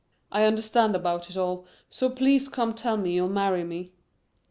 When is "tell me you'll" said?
2.73-3.29